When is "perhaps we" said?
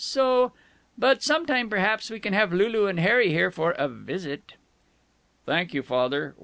1.69-2.19